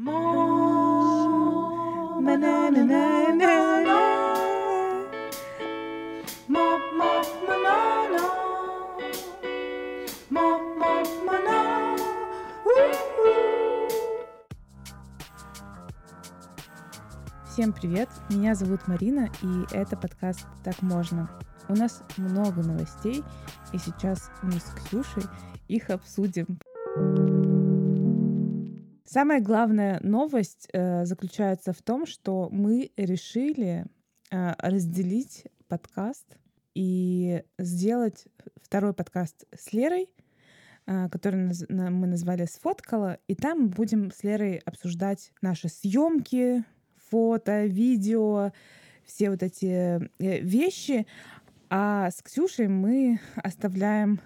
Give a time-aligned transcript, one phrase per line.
[0.00, 0.08] Всем
[17.74, 18.08] привет!
[18.30, 21.28] Меня зовут Марина, и это подкаст «Так можно».
[21.68, 23.22] У нас много новостей,
[23.74, 25.24] и сейчас мы с Ксюшей
[25.68, 26.58] их обсудим.
[29.12, 33.86] Самая главная новость э, заключается в том, что мы решили
[34.30, 36.38] э, разделить подкаст
[36.76, 38.28] и сделать
[38.62, 40.08] второй подкаст с Лерой,
[40.86, 46.64] э, который наз- мы назвали «Сфоткала», и там будем с Лерой обсуждать наши съемки,
[47.08, 48.52] фото, видео,
[49.04, 49.66] все вот эти
[50.20, 51.08] э, вещи.
[51.68, 54.20] А с Ксюшей мы оставляем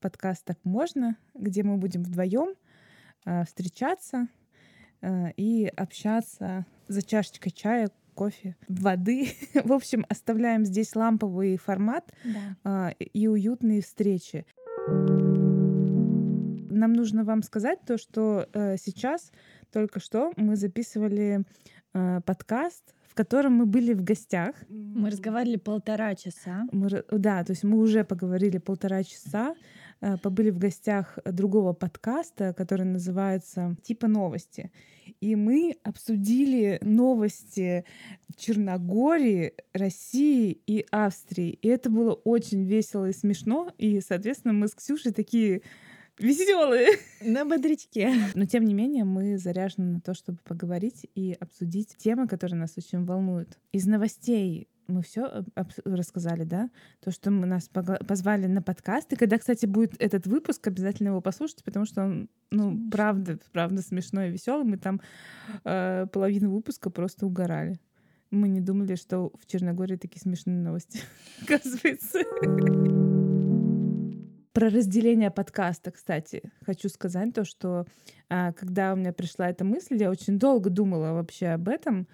[0.00, 2.56] подкаст «Так можно», где мы будем вдвоем
[3.44, 4.28] встречаться
[5.00, 9.28] э, и общаться за чашечкой чая, кофе, воды.
[9.64, 12.12] В общем, оставляем здесь ламповый формат
[12.64, 12.90] Да.
[12.90, 14.44] э, и уютные встречи.
[16.70, 19.32] Нам нужно вам сказать то, что э, сейчас
[19.72, 21.44] только что мы записывали
[21.94, 24.54] э, подкаст, в котором мы были в гостях.
[24.68, 26.66] Мы разговаривали полтора часа.
[26.70, 29.54] Мы, ра- да, то есть мы уже поговорили полтора часа, э,
[30.22, 34.70] побыли в гостях другого подкаста, который называется «Типа новости».
[35.20, 37.84] И мы обсудили новости
[38.36, 41.58] Черногории, России и Австрии.
[41.60, 43.72] И это было очень весело и смешно.
[43.78, 45.62] И, соответственно, мы с Ксюшей такие
[46.18, 46.98] веселые.
[47.20, 48.12] На бодрячке.
[48.34, 52.74] Но тем не менее мы заряжены на то, чтобы поговорить и обсудить темы, которые нас
[52.76, 53.58] очень волнуют.
[53.72, 55.44] Из новостей мы все
[55.84, 56.70] рассказали, да?
[57.00, 59.12] То, что мы нас позвали на подкаст.
[59.12, 62.90] И когда, кстати, будет этот выпуск, обязательно его послушайте, потому что он, ну, Смешно.
[62.90, 64.64] правда, правда смешной и веселый.
[64.64, 65.00] Мы там
[65.64, 67.78] э, половину выпуска просто угорали.
[68.30, 71.00] Мы не думали, что в Черногории такие смешные новости,
[71.42, 72.20] оказывается.
[74.52, 77.86] Про разделение подкаста, кстати, хочу сказать то, что
[78.28, 82.08] а, когда у меня пришла эта мысль, я очень долго думала вообще об этом,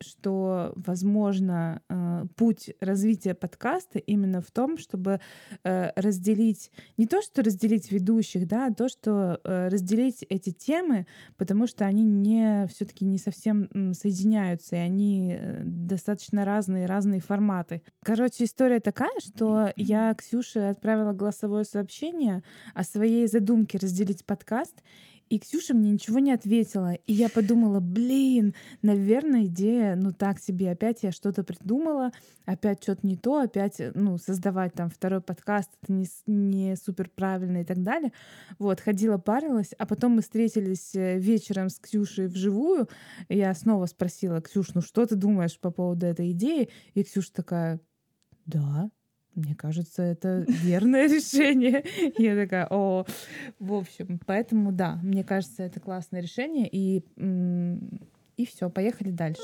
[0.00, 5.20] что, возможно, э, путь развития подкаста именно в том, чтобы
[5.62, 11.06] э, разделить, не то, что разделить ведущих, да, а то, что э, разделить эти темы,
[11.36, 17.82] потому что они не все-таки не совсем соединяются, и они достаточно разные, разные форматы.
[18.02, 22.42] Короче, история такая, что я Ксюше отправила голосовое сообщение
[22.74, 24.82] о своей задумке разделить подкаст,
[25.28, 26.94] и Ксюша мне ничего не ответила.
[26.94, 32.12] И я подумала, блин, наверное, идея, ну так себе, опять я что-то придумала,
[32.44, 37.10] опять что-то не то, опять, э, ну, создавать там второй подкаст, это не, не супер
[37.14, 38.12] правильно и так далее.
[38.58, 42.88] Вот, ходила, парилась, а потом мы встретились э, вечером с Ксюшей вживую,
[43.28, 46.68] я снова спросила, Ксюш, ну что ты думаешь по поводу этой идеи?
[46.94, 47.80] И Ксюша такая,
[48.46, 48.90] да,
[49.34, 51.84] мне кажется, это верное решение.
[52.18, 53.04] Я такая, о,
[53.58, 57.04] в общем, поэтому да, мне кажется, это классное решение, и,
[58.36, 59.42] и все, поехали дальше.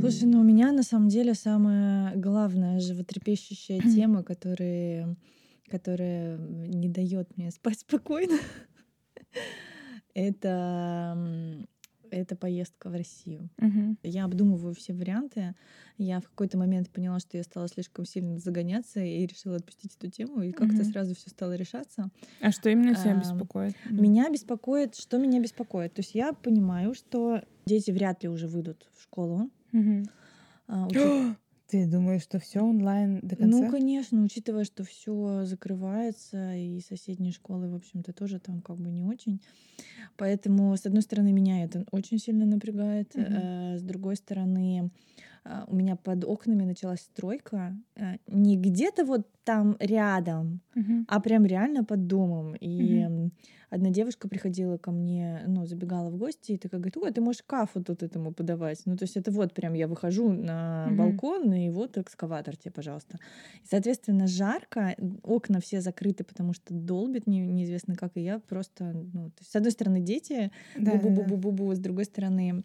[0.00, 5.16] Слушай, ну у меня на самом деле самая главная животрепещущая тема, которая,
[5.68, 8.38] которая не дает мне спать спокойно,
[10.14, 11.16] это,
[12.16, 13.48] это поездка в Россию.
[13.58, 13.98] Мгм.
[14.02, 15.54] Я обдумываю все варианты.
[15.98, 20.10] Я в какой-то момент поняла, что я стала слишком сильно загоняться и решила отпустить эту
[20.10, 20.84] тему, и как-то Мгм.
[20.84, 22.10] сразу все стало решаться.
[22.40, 23.74] А что именно тебя Ам, беспокоит?
[23.90, 25.94] Меня беспокоит, что меня беспокоит.
[25.94, 29.50] То есть я понимаю, что дети вряд ли уже выйдут в школу.
[29.72, 30.04] Мгм.
[30.66, 31.36] А, учит-
[31.74, 33.58] Ты думаешь, что все онлайн до конца?
[33.58, 38.92] Ну, конечно, учитывая, что все закрывается, и соседние школы, в общем-то, тоже там как бы
[38.92, 39.40] не очень.
[40.16, 43.10] Поэтому, с одной стороны, меня это очень сильно напрягает.
[43.16, 44.90] Э, С другой стороны,
[45.68, 47.76] у меня под окнами началась стройка.
[47.96, 51.06] э, Не где-то вот там рядом, Мгм.
[51.06, 52.54] а прям реально под домом.
[52.58, 53.32] И м,
[53.70, 57.42] одна девушка приходила ко мне, ну, забегала в гости, и такая говорит, ой, ты можешь
[57.46, 58.80] кафу тут этому подавать.
[58.86, 60.94] Ну, то есть это вот прям я выхожу на Мгм.
[60.94, 63.18] балкон, и вот экскаватор тебе, пожалуйста.
[63.62, 68.92] И, соответственно, жарко, окна все закрыты, потому что долбит не- неизвестно как, и я просто,
[69.12, 71.34] ну, то есть, с одной стороны, дети, Да, да, да.
[71.36, 72.64] бу-бу-бу-бу-бу, с другой стороны,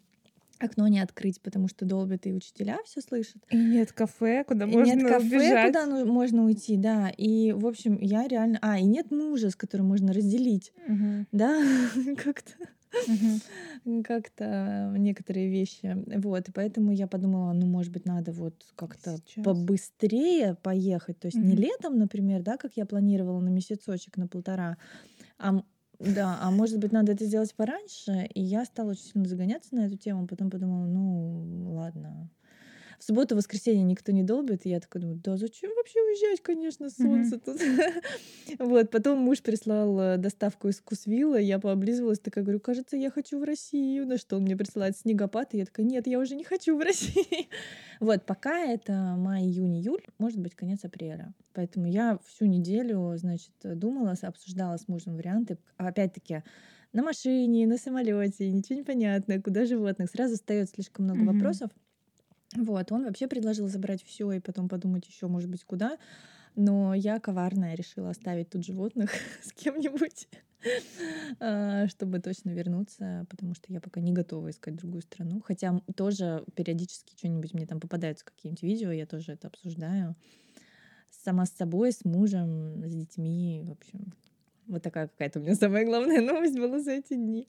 [0.60, 3.42] окно не открыть, потому что долбит, и учителя все слышат.
[3.50, 5.66] И нет кафе, куда И можно нет кафе, убежать.
[5.66, 7.08] куда ну- можно уйти, да.
[7.16, 8.58] И, в общем, я реально...
[8.62, 11.26] А, и нет мужа, с которым можно разделить, Мгм.
[11.32, 11.60] да,
[12.24, 12.52] как-то
[14.04, 15.96] как-то некоторые вещи.
[16.18, 19.44] Вот, и поэтому я подумала, ну, может быть, надо вот как-то Сейчас.
[19.44, 21.18] побыстрее поехать.
[21.20, 21.62] То есть не Мгм.
[21.62, 24.76] летом, например, да, как я планировала на месяцочек, на полтора,
[25.38, 25.62] а
[26.00, 28.28] Да, а может быть, надо это сделать пораньше.
[28.34, 32.30] И я стала очень сильно загоняться на эту тему, потом подумала, ну, ладно,
[32.98, 36.90] в субботу, воскресенье никто не долбит, и я такая думаю, да зачем вообще уезжать, конечно,
[36.90, 37.60] солнце тут.
[38.58, 43.38] Вот, потом муж прислал э, доставку из Кусвилла, я пооблизывалась, такая говорю, кажется, я хочу
[43.38, 46.44] в Россию, на что он мне присылает снегопад, и я такая, нет, я уже не
[46.44, 47.24] хочу в Россию.
[48.00, 51.34] Вот, пока это май, июнь, июль, может быть, конец апреля.
[51.52, 55.58] Поэтому я всю неделю, значит, думала, обсуждала с мужем варианты.
[55.76, 56.42] Опять-таки,
[56.94, 60.10] на машине, на самолете, ничего не понятно, куда животных.
[60.10, 61.34] Сразу встает слишком много mm-hmm.
[61.34, 61.70] вопросов.
[62.56, 65.98] Вот, он вообще предложил забрать все и потом подумать еще, может быть, куда.
[66.60, 69.12] Но я коварная решила оставить тут животных
[69.42, 70.28] с кем-нибудь,
[71.40, 75.40] а, чтобы точно вернуться, потому что я пока не готова искать другую страну.
[75.40, 80.16] Хотя тоже периодически что-нибудь мне там попадаются какие-нибудь видео, я тоже это обсуждаю.
[81.10, 84.12] Сама с собой, с мужем, с детьми, в общем.
[84.66, 87.48] Вот такая какая-то у меня самая главная новость была за эти дни.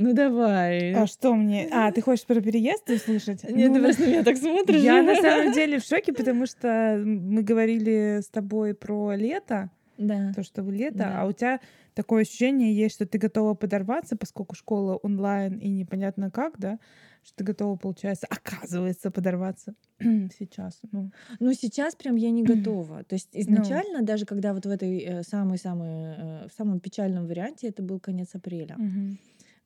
[0.00, 0.94] Ну давай.
[0.94, 1.68] А что мне?
[1.70, 3.44] А, ты хочешь про переезд услышать?
[3.44, 4.80] Нет, ну, ты просто меня так смотришь.
[4.80, 9.70] Я на самом деле в шоке, потому что мы говорили с тобой про лето.
[9.98, 10.32] Да.
[10.34, 11.20] То, что лето, да.
[11.20, 11.60] а у тебя
[11.92, 16.78] такое ощущение есть, что ты готова подорваться, поскольку школа онлайн и непонятно как, да,
[17.22, 20.80] что ты готова, получается, оказывается, подорваться сейчас.
[20.92, 21.10] Ну.
[21.38, 23.04] ну, сейчас прям я не готова.
[23.04, 23.40] То есть ну.
[23.40, 24.06] изначально, ну.
[24.06, 28.30] даже когда вот в этой э, самой-самой, э, в самом печальном варианте, это был конец
[28.34, 28.76] апреля.
[28.76, 29.16] Угу.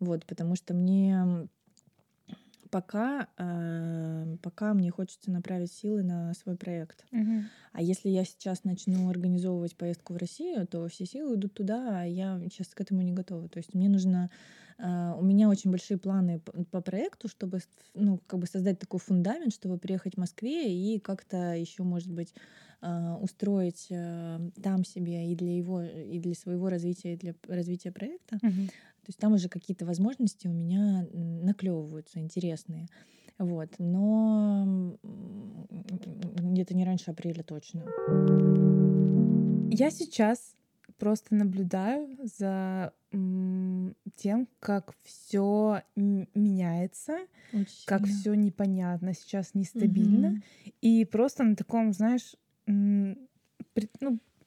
[0.00, 1.48] Вот, потому что мне
[2.74, 7.04] пока, э, пока мне хочется направить силы на свой проект.
[7.12, 7.44] Угу.
[7.72, 12.04] А если я сейчас начну организовывать поездку в Россию, то все силы идут туда, а
[12.04, 13.48] я сейчас к этому не готова.
[13.48, 14.28] То есть мне нужно...
[14.78, 17.60] Э, у меня очень большие планы по, по проекту, чтобы
[17.94, 22.34] ну, как бы создать такой фундамент, чтобы приехать в Москве и как-то еще, может быть,
[22.82, 27.92] э, устроить э, там себе и для его, и для своего развития, и для развития
[27.92, 28.40] проекта.
[28.42, 28.68] Угу.
[29.04, 32.88] То есть там уже какие-то возможности у меня наклевываются интересные.
[33.38, 33.68] Вот.
[33.78, 37.84] Но где-то не раньше апреля точно.
[39.70, 40.54] Я сейчас
[40.98, 47.18] просто наблюдаю за тем, как все меняется,
[47.52, 50.28] Очень как все непонятно, сейчас нестабильно.
[50.28, 50.42] Угу.
[50.80, 52.36] И просто на таком, знаешь,
[52.66, 53.16] ну,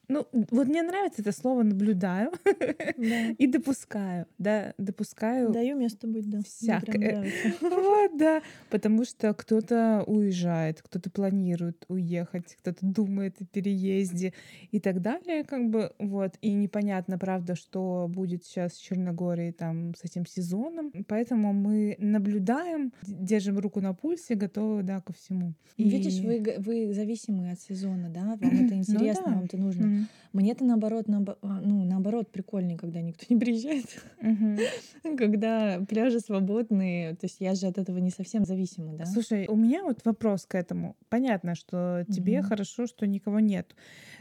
[0.08, 3.30] ну, вот мне нравится это слово «наблюдаю» да.
[3.36, 4.26] и «допускаю».
[4.38, 5.50] Да, допускаю.
[5.52, 6.40] Даю место быть, да.
[6.42, 7.26] Всякое.
[7.60, 8.42] Вот, да.
[8.70, 14.32] Потому что кто-то уезжает, кто-то планирует уехать, кто-то думает о переезде
[14.70, 16.34] и так далее, как бы, вот.
[16.40, 20.92] И непонятно, правда, что будет сейчас в Черногории там с этим сезоном.
[21.06, 25.54] Поэтому мы наблюдаем, держим руку на пульсе, готовы, да, ко всему.
[25.76, 28.36] Видишь, вы, вы зависимы от сезона, да?
[28.40, 29.34] Вам это ну интересно, ну, да.
[29.34, 29.97] вам это нужно.
[30.32, 33.86] Мне-то наоборот, наоборот, ну, наоборот, прикольнее, когда никто не приезжает.
[35.16, 37.14] Когда пляжи свободные.
[37.16, 39.06] То есть я же от этого не совсем зависима, да?
[39.06, 40.96] Слушай, у меня вот вопрос к этому.
[41.08, 43.74] Понятно, что тебе хорошо, что никого нет.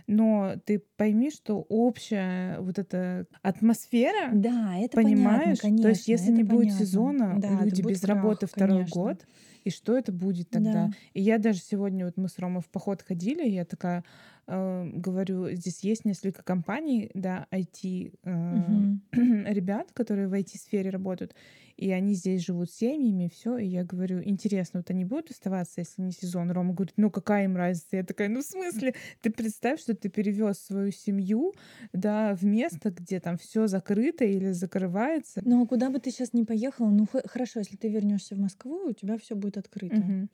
[0.07, 5.59] Но ты пойми, что общая вот эта атмосфера, да, это понимаешь?
[5.59, 6.85] Понятно, конечно, То есть если не будет понятно.
[6.85, 9.01] сезона, да, люди без работы второй конечно.
[9.01, 9.25] год,
[9.67, 10.87] и что это будет тогда?
[10.87, 10.91] Да.
[11.13, 14.03] И я даже сегодня, вот мы с Ромой в поход ходили, я такая,
[14.47, 19.01] э, говорю, здесь есть несколько компаний, да, IT э, Мгм.
[19.11, 21.35] ребят, которые в IT-сфере работают,
[21.77, 23.57] и они здесь живут семьями, все.
[23.57, 26.51] И я говорю, интересно, вот они будут оставаться, если не сезон?
[26.51, 27.97] Рома говорит, ну какая им разница?
[27.97, 28.95] Я такая, ну в смысле?
[29.21, 31.53] Ты представь, что ты перевез свою семью,
[31.93, 35.41] да, в место, где там все закрыто или закрывается.
[35.45, 38.87] Ну а куда бы ты сейчас не поехала, ну хорошо, если ты вернешься в Москву,
[38.87, 39.95] у тебя все будет открыто.
[39.95, 40.29] Мгм.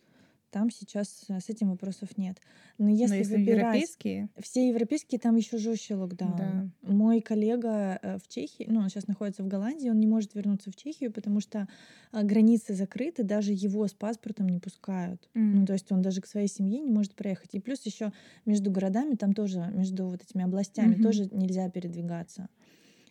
[0.54, 2.38] Там сейчас э, с этим вопросов нет.
[2.78, 6.36] Но если, Но если выбирать европейские, все европейские, там еще жестче локдаун.
[6.38, 6.68] да.
[6.82, 10.72] Мой коллега э, в Чехии, ну, он сейчас находится в Голландии, он не может вернуться
[10.72, 11.68] в Чехию, потому что
[12.12, 15.30] а, границы закрыты, даже его с паспортом не пускают.
[15.52, 15.66] Ну, М.
[15.66, 17.54] то есть он даже к своей семье не может проехать.
[17.54, 18.12] И плюс еще
[18.46, 21.04] между городами, там тоже, между вот этими областями Мгм.
[21.04, 22.50] тоже нельзя передвигаться.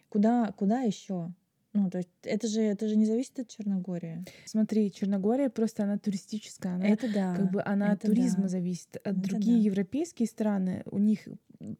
[0.09, 1.33] Куда, куда еще?
[1.75, 4.25] Ну, то есть это же, это же не зависит от Черногории.
[4.45, 7.35] Смотри, Черногория просто она туристическая, она Это да.
[7.35, 8.49] как бы она от туризма да.
[8.49, 8.97] зависит.
[8.97, 9.64] От Это другие да.
[9.64, 11.26] европейские страны у них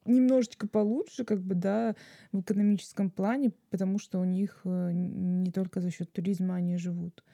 [0.05, 1.95] немножечко получше, как бы, да,
[2.31, 7.25] в экономическом плане, потому что у них э, не только за счет туризма они живут.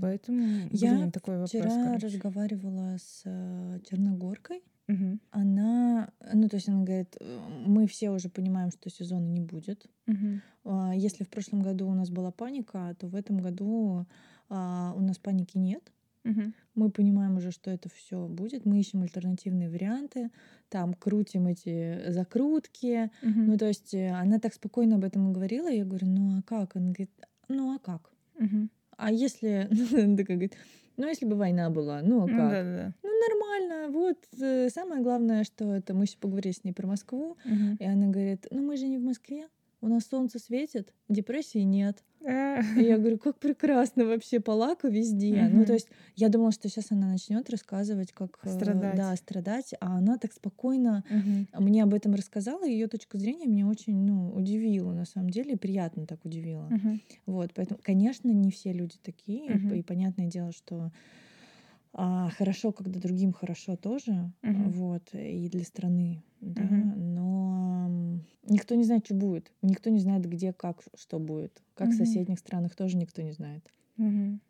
[0.00, 2.06] Поэтому, Я блин, такой вопрос, Вчера короче.
[2.06, 4.62] разговаривала с э, черногоркой.
[4.88, 5.20] Мгм.
[5.30, 9.86] Она, ну, то есть она говорит, «Э, мы все уже понимаем, что сезона не будет.
[10.64, 14.06] А, Если в прошлом году у нас была паника, то в этом году
[14.48, 15.92] а, у нас паники нет.
[16.24, 16.54] Мгм.
[16.74, 18.66] Мы понимаем уже, что это все будет.
[18.66, 20.30] Мы ищем альтернативные варианты,
[20.68, 23.10] там крутим эти закрутки.
[23.22, 23.46] Мгм.
[23.46, 25.68] Ну, то есть э, она так спокойно об этом говорила.
[25.68, 26.76] Я говорю, ну а как?
[26.76, 27.10] Она говорит,
[27.48, 28.12] ну а как?
[28.38, 28.70] Мгм.
[29.02, 29.68] А если,
[30.16, 30.56] такая говорит,
[30.96, 32.50] ну если бы война была, ну а Ну как?
[32.50, 32.94] да-да-да.
[33.02, 37.36] Ну нормально, вот э, самое главное, что это мы еще поговорили с ней про Москву,
[37.44, 37.76] Мгм.
[37.80, 39.48] и она говорит, ну мы же не в Москве,
[39.80, 42.04] у нас солнце светит, депрессии нет.
[42.26, 42.60] А.
[42.74, 45.48] И я говорю, как прекрасно вообще, полака везде.
[45.50, 45.66] Ну, Мгм.
[45.66, 48.94] то есть я думала, что сейчас она начнет рассказывать, как э, Страдать.
[48.94, 51.46] да, страдать, а она так спокойно Мгм.
[51.52, 56.06] мне об этом рассказала, ее точка зрения меня очень ну, удивила, на самом деле, приятно
[56.06, 56.66] так удивила.
[56.70, 57.00] Мгм.
[57.26, 60.92] Вот, поэтому, конечно, не все люди такие, и понятное дело, что
[61.92, 64.72] а, хорошо, когда другим хорошо тоже, Мгм.
[64.72, 66.94] вот, и для страны, да, Мгм.
[66.96, 67.88] но
[68.44, 71.96] никто не знает, что будет, никто не знает, где, как, что будет, как в Мгм.
[71.96, 74.40] соседних странах тоже никто не знает, Мгм.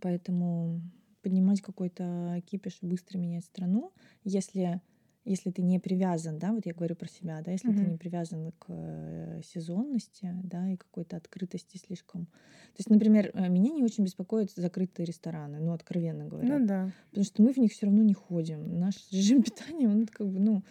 [0.00, 0.80] поэтому
[1.22, 3.92] поднимать какой-то кипиш и быстро менять страну,
[4.24, 4.80] если
[5.26, 7.90] если ты не привязан, да, вот я говорю про себя, да, если ты Мгм.
[7.92, 12.26] не привязан к э, сезонности, да, и какой-то открытости слишком.
[12.26, 16.58] То есть, например, э, меня не очень беспокоят закрытые рестораны, ну, откровенно говоря.
[16.58, 16.90] Ну да.
[17.10, 18.78] Потому что мы в них все равно не ходим.
[18.78, 20.62] Наш режим питания, он как бы, ну,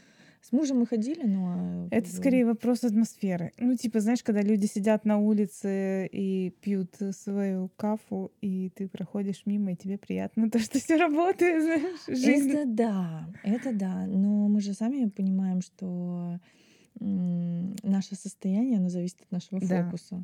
[0.48, 1.88] с мужем мы ходили, но...
[1.90, 3.52] Это скорее вопрос атмосферы.
[3.58, 9.42] Ну, типа, знаешь, когда люди сидят на улице и пьют свою кафу, и ты проходишь
[9.48, 11.64] мимо, и тебе приятно то, что все работает,
[12.06, 12.52] знаешь, жизнь.
[12.52, 14.06] Это да, это да.
[14.06, 16.40] Но мы же сами понимаем, что
[17.00, 19.86] наше состояние, оно зависит от нашего Да.
[19.86, 20.24] фокуса.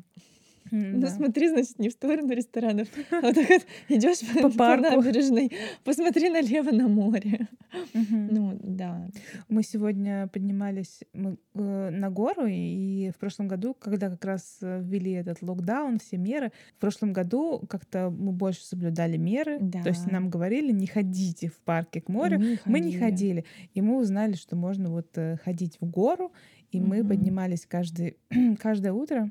[0.70, 1.08] М, Ну да.
[1.10, 4.96] смотри, значит, не в сторону ресторанов, а вот так вот идешь по, По по парку.
[5.02, 5.50] набережной,
[5.84, 7.48] посмотри налево на море.
[7.94, 8.28] Мгм.
[8.34, 9.08] Ну да.
[9.48, 14.80] Мы сегодня поднимались мы, э, на гору, и в прошлом году, когда как раз э,
[14.82, 19.58] ввели этот локдаун, все меры, в прошлом году как-то мы больше соблюдали меры.
[19.82, 20.12] То есть Да.
[20.12, 22.38] нам говорили, не ходите в парке к морю.
[22.38, 23.44] Мы Мы не ходили.
[23.74, 26.32] И мы узнали, что можно вот э, ходить в гору.
[26.70, 27.08] И мы Мгм.
[27.08, 28.16] поднимались каждый,
[28.62, 29.30] каждое утро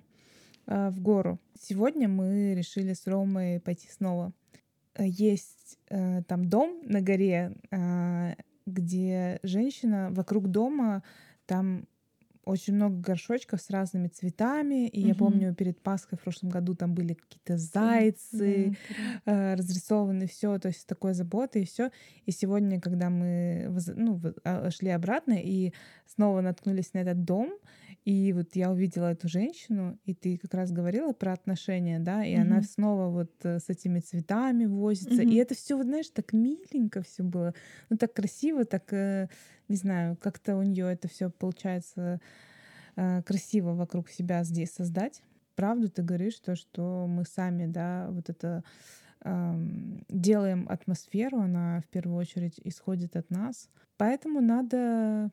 [0.71, 1.37] э, в гору.
[1.59, 4.31] Сегодня мы решили с Ромой пойти снова.
[4.95, 8.33] Э, Есть э, там дом на горе, э,
[8.65, 11.03] где женщина вокруг дома,
[11.45, 11.85] там
[12.43, 14.87] очень много горшочков с разными цветами.
[14.87, 15.17] И я Мгм.
[15.17, 18.75] помню, перед Пасхой в прошлом году там были какие-то зайцы,
[19.25, 21.91] э, разрисованы все, то есть такой заботой и все.
[22.25, 25.71] И сегодня, когда мы ну, а, шли обратно и
[26.07, 27.53] снова наткнулись на этот дом,
[28.03, 32.33] и вот я увидела эту женщину, и ты как раз говорила про отношения, да, и
[32.33, 32.63] она Мгм.
[32.63, 35.35] снова вот э, с этими цветами возится, и Мгм.
[35.35, 37.53] это все, вот знаешь, так миленько все было,
[37.89, 39.29] ну так красиво, так э,
[39.67, 42.19] не знаю, как-то у нее это все получается
[42.95, 45.23] э, красиво вокруг себя здесь создать.
[45.55, 48.63] Правду ты говоришь, то, что мы сами, да, вот это
[50.09, 53.69] делаем атмосферу, она в первую очередь исходит от нас.
[53.97, 55.29] Поэтому надо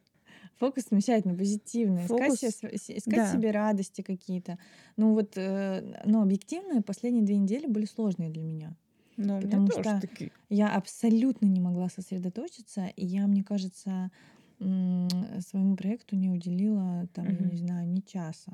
[0.58, 3.32] Фокус смещать на позитивное, искать, Фокус, себе св- с- искать да.
[3.32, 4.58] себе радости какие-то.
[4.96, 8.72] Ну вот, э, но объективно последние две недели были сложные для меня.
[9.16, 10.30] Но у меня Потому что такие.
[10.50, 14.10] Я абсолютно не могла сосредоточиться, и я, мне кажется,
[14.58, 17.50] своему проекту не уделила, там, я Мгм.
[17.50, 18.52] не знаю, ни часа.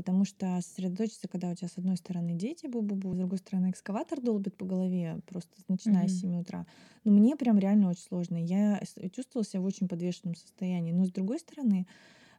[0.00, 4.18] Потому что сосредоточиться, когда у тебя с одной стороны дети бу-бу-бу, с другой стороны экскаватор
[4.20, 6.14] долбит по голове, просто начиная с Мгм.
[6.14, 6.66] 7 утра.
[7.04, 8.36] Ну, мне прям реально очень сложно.
[8.36, 10.92] Я с- чувствовала себя в очень подвешенном состоянии.
[10.92, 11.86] Но с другой стороны,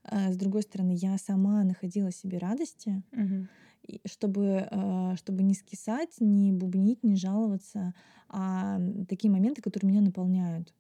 [0.06, 3.03] э, с другой стороны, я сама находила себе радости,
[3.84, 7.94] и чтобы, э, чтобы не скисать, не бубнить, не жаловаться,
[8.30, 10.74] а такие моменты, которые меня наполняют.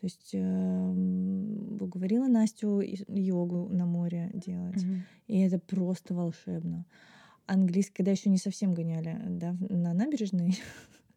[0.00, 4.82] То есть эм, уговорила Настю йогу на море делать.
[4.82, 5.02] Мгм.
[5.26, 6.86] И это просто волшебно.
[7.46, 10.56] Английский, когда еще не совсем гоняли да, в- на набережной.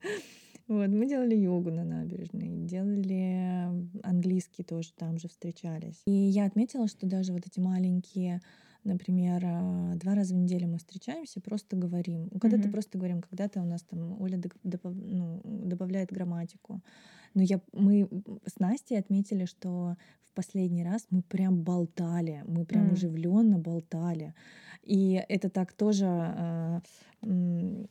[0.67, 3.67] Вот, мы делали йогу на набережной, делали
[4.03, 6.01] английский тоже там же встречались.
[6.05, 8.41] И я отметила, что даже вот эти маленькие,
[8.83, 12.29] например, а, два раза в неделю мы встречаемся, просто говорим.
[12.31, 12.71] Ну, Когда-то Мгм.
[12.71, 16.81] просто говорим, когда-то у нас там Оля допов- ну, добавляет грамматику.
[17.33, 18.09] Но я, мы
[18.45, 19.95] с Настей отметили, что
[20.25, 22.93] в последний раз мы прям болтали, мы прям М.
[22.93, 24.33] оживленно болтали.
[24.83, 26.81] И это так тоже, а,
[27.21, 27.87] ну,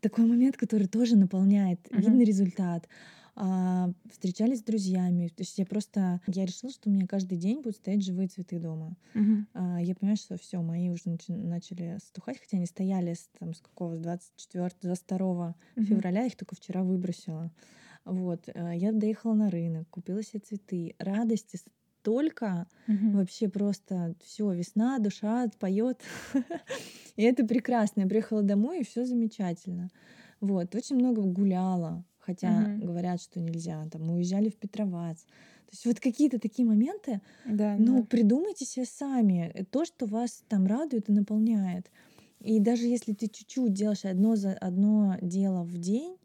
[0.00, 1.80] такой момент, который тоже наполняет.
[1.90, 2.00] Мгм.
[2.00, 2.88] Видно результат.
[3.36, 5.28] А, встречались с друзьями.
[5.28, 8.58] То есть я просто, я решила, что у меня каждый день будут стоять живые цветы
[8.60, 8.96] дома.
[9.14, 9.48] Мгм.
[9.54, 13.54] А, я понимаю, что все, мои уже начи- начали стухать, хотя они стояли с, там,
[13.54, 15.86] с какого, с 24 22 Мгм.
[15.86, 17.50] февраля, я их только вчера выбросила.
[18.04, 20.94] Вот, э, я доехала на рынок, купила себе цветы.
[20.98, 21.58] Радости
[22.00, 23.16] столько, Мгм.
[23.16, 26.02] вообще просто все, весна, душа поет.
[27.16, 28.02] И это прекрасно.
[28.02, 29.90] Я приехала домой, и все замечательно.
[30.40, 32.80] Вот, очень много гуляла, хотя Мгм.
[32.80, 33.84] говорят, что нельзя.
[33.90, 35.22] Там мы уезжали в Петровац.
[35.24, 38.06] То есть вот какие-то такие моменты, Да, ну, да.
[38.06, 41.90] придумайте себе сами э, то, что вас там радует и наполняет.
[42.40, 46.16] И даже если ты чуть-чуть делаешь одно за одно дело в день,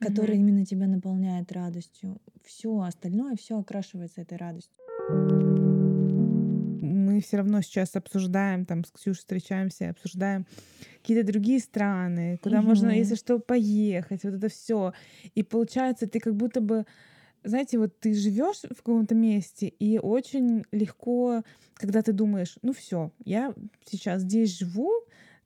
[0.00, 0.38] которое Мгм.
[0.38, 4.82] именно тебя наполняет радостью, все остальное все окрашивается этой радостью.
[7.18, 10.46] Мы все равно сейчас обсуждаем, там с Ксюшей встречаемся, обсуждаем
[11.02, 14.92] какие-то другие страны, куда можно, если что, поехать, вот это все.
[15.34, 16.86] И получается, ты как будто бы,
[17.42, 21.42] знаете, вот ты живешь в каком-то месте, и очень легко,
[21.74, 23.52] когда ты думаешь, ну все, я
[23.84, 24.92] сейчас здесь живу,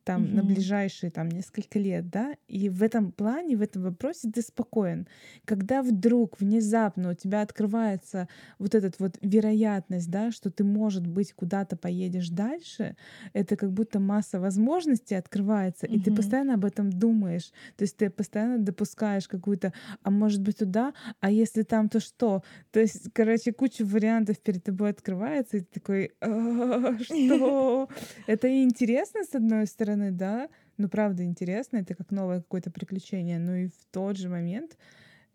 [0.03, 0.43] там на Мгм.
[0.43, 5.07] ближайшие там несколько лет, да, и в этом плане, в этом вопросе ты спокоен.
[5.45, 8.27] Когда вдруг внезапно у тебя открывается
[8.59, 12.95] вот эта вот вероятность, да, что ты, может быть, куда-то поедешь дальше,
[13.33, 17.51] это как будто масса возможностей открывается, и ты постоянно об этом думаешь.
[17.77, 22.43] То есть ты постоянно допускаешь какую-то, а может быть туда, а если там, то что?
[22.71, 27.89] То есть, короче, куча вариантов перед тобой открывается, и ты такой, «А, что?
[28.25, 33.55] Это интересно, с одной стороны, да, ну правда интересно, это как новое какое-то приключение, но
[33.55, 34.77] и в тот же момент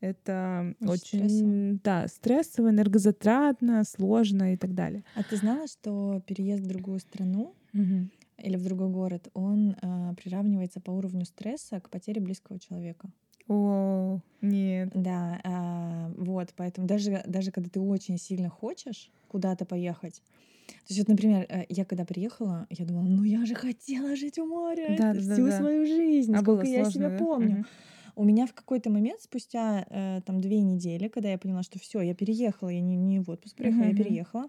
[0.00, 1.56] это Очень очень, стрессово.
[1.84, 5.04] да, стрессово, энергозатратно, сложно и так далее.
[5.14, 8.10] А ты знала, что переезд в другую страну Мгм.
[8.38, 13.10] или в другой город, он а, приравнивается по уровню стресса к потере близкого человека?
[13.48, 14.90] О, нет.
[14.94, 20.22] Да, а, вот, поэтому даже, даже когда ты очень сильно хочешь куда-то поехать,
[20.68, 24.38] то есть вот, например, э, я когда приехала, я думала, ну я же хотела жить
[24.38, 25.52] у моря Да, всю да.
[25.52, 27.28] свою жизнь, А сколько я сложно, себя да?
[27.28, 27.58] помню.
[27.58, 27.66] Мгм.
[28.16, 32.00] У меня в какой-то момент, спустя э, там две недели, когда я поняла, что все,
[32.02, 34.20] я переехала, я не, не в отпуск приехала, я Мгм, мгм.
[34.20, 34.48] переехала,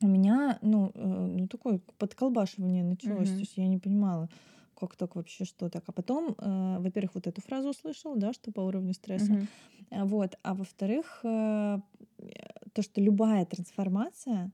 [0.00, 3.42] у меня, ну, э, ну такое подколбашивание началось, то Мгм.
[3.42, 4.28] есть я не понимала,
[4.78, 5.84] как так вообще, что так.
[5.88, 9.48] А потом, э, во-первых, вот эту фразу услышала, да, что по уровню стресса, Мгм.
[9.90, 10.36] а, Вот.
[10.42, 11.80] А во-вторых, э,
[12.72, 14.52] то, что любая трансформация,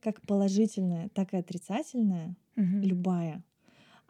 [0.00, 2.90] как положительная, так и отрицательная, Мгм.
[2.90, 3.44] любая,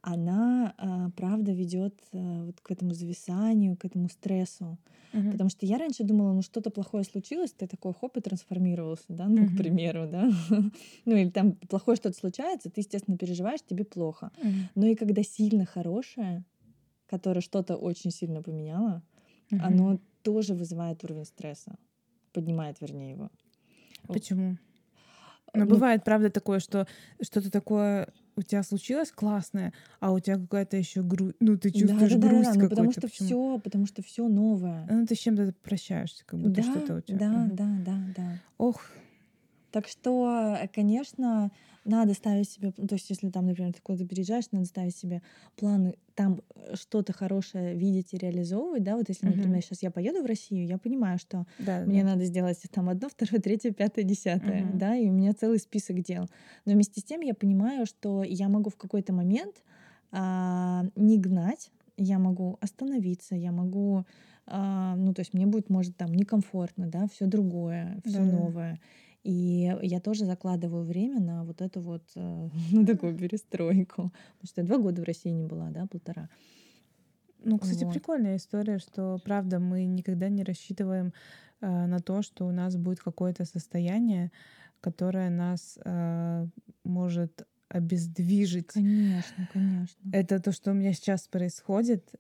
[0.03, 4.79] она а, правда ведет а, вот к этому зависанию, к этому стрессу.
[5.13, 5.41] Мгм.
[5.41, 9.29] Потому что я раньше думала, ну что-то плохое случилось, ты такой хоп и трансформировался, да,
[9.29, 9.55] ну, к Мгм.
[9.55, 10.29] примеру, да.
[11.05, 14.33] Ну или там плохое что-то случается, ты, естественно, переживаешь, тебе плохо.
[14.43, 14.69] Мгм.
[14.75, 16.45] Но и когда сильно хорошее,
[17.07, 19.03] которое что-то очень сильно поменяло,
[19.51, 19.81] Мгм.
[19.81, 21.77] оно тоже вызывает уровень стресса.
[22.33, 23.31] Поднимает, вернее, его.
[24.11, 24.59] Почему?
[25.55, 26.87] Но Ну, бывает, правда, такое, что
[27.21, 31.37] что-то такое у тебя случилось классное, а у тебя какая-то еще грусть.
[31.41, 33.27] Ну, ты чувствуешь да-да-да-да-да, грусть ну потому что Почему?
[33.29, 34.87] все, потому что все новое.
[34.91, 37.19] Ну, ты с чем-то прощаешься, как будто что-то Да, у тебя.
[37.19, 37.57] да, Мгм.
[37.57, 38.39] да, да, да.
[38.59, 38.83] Ох,
[39.71, 41.51] Так что, э, конечно,
[41.85, 45.23] надо ставить себе, ну, то есть, если там, например, ты куда-то переезжаешь, надо ставить себе
[45.57, 50.23] планы, там э, что-то хорошее видеть и реализовывать, да, вот если, например, сейчас я поеду
[50.23, 52.05] в Россию, я понимаю, что да, мне да.
[52.05, 54.73] надо сделать там одно, второе, третье, пятое, десятое, Мгм.
[54.73, 56.29] да, и у меня целый список дел.
[56.65, 59.63] Но вместе с тем я понимаю, что я могу в какой-то момент
[60.13, 64.05] а, не гнать, я могу остановиться, я могу,
[64.47, 68.25] а, ну, то есть мне будет, может, там некомфортно, да, все другое, все Да-да.
[68.25, 68.81] новое.
[69.23, 74.13] И я тоже закладываю время на вот эту вот, э, ну, такую перестройку.
[74.39, 76.29] Потому что я два года в России не была, да, полтора.
[77.45, 77.93] Ну, кстати, Вот.
[77.93, 81.13] прикольная история, что, правда, мы никогда не рассчитываем
[81.61, 84.31] э, на то, что у нас будет какое-то состояние,
[84.81, 86.47] которое нас э,
[86.85, 88.73] может обездвижить.
[88.73, 90.11] Конечно, конечно.
[90.13, 92.15] Это то, что у меня сейчас происходит.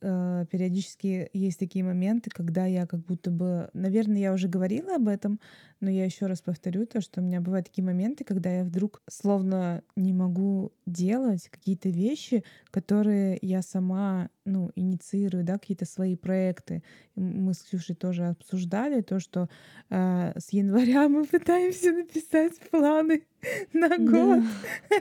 [0.00, 5.08] Э, Периодически есть такие моменты, когда я как будто бы, наверное, я уже говорила об
[5.08, 5.40] этом,
[5.84, 9.02] но я еще раз повторю то, что у меня бывают такие моменты, когда я вдруг
[9.06, 16.82] словно не могу делать какие-то вещи, которые я сама, ну, инициирую, да, какие-то свои проекты.
[17.16, 19.48] Мы с Ксюшей тоже обсуждали то, что
[19.90, 23.24] э, с января мы пытаемся написать планы
[23.74, 24.42] на год.
[24.42, 24.96] Да.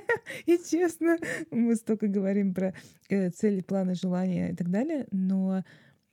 [0.45, 1.17] И честно,
[1.49, 2.73] мы столько говорим про
[3.07, 5.63] э, цели, планы, желания и так далее, но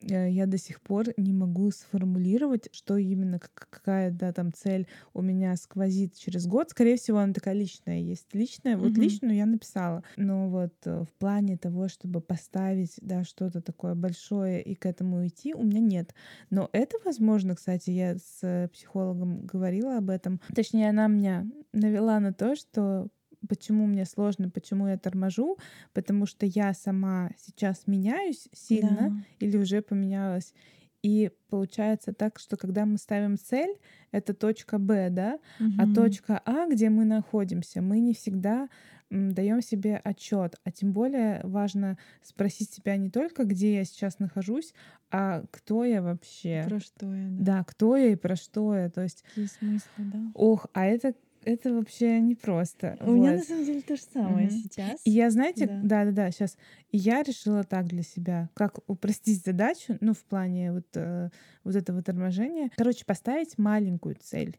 [0.03, 5.23] я до сих пор не могу сформулировать, что именно, как- какая да, там цель у
[5.23, 6.71] меня сквозит через год.
[6.71, 8.27] Скорее всего, она такая личная есть.
[8.35, 9.03] Личная, вот Мгм.
[9.03, 10.03] личную я написала.
[10.17, 15.27] Но вот э, в плане того, чтобы поставить да, что-то такое большое и к этому
[15.27, 16.15] идти, у меня нет.
[16.49, 20.41] Но это возможно, кстати, я с э, психологом говорила об этом.
[20.55, 23.09] Точнее, она меня навела на то, что
[23.49, 25.59] почему мне сложно, почему я торможу,
[25.93, 29.25] потому что я сама сейчас меняюсь сильно Да.
[29.39, 30.55] или уже поменялась.
[31.03, 33.79] И получается так, что когда мы ставим цель,
[34.13, 35.39] это точка Б, да,
[35.77, 35.87] а Мгм.
[35.87, 38.69] точка А, где мы находимся, мы не всегда
[39.11, 44.75] даем себе отчет, а тем более важно спросить себя не только, где я сейчас нахожусь,
[45.11, 46.67] а кто я вообще.
[46.69, 47.45] Про что я, да.
[47.45, 48.91] Да, кто я и про что я.
[48.91, 50.33] То есть, Какие смыслы, да.
[50.35, 52.97] ох, а это это вообще непросто.
[53.01, 54.63] У меня на самом деле то же самое Мгм.
[54.63, 55.01] сейчас.
[55.05, 55.81] И я, знаете, Да.
[55.83, 56.57] да, да, да, сейчас.
[56.91, 61.31] И я решила так для себя, как упростить задачу, ну, в плане вот, э,
[61.65, 62.71] вот этого торможения.
[62.77, 64.59] Короче, поставить маленькую цель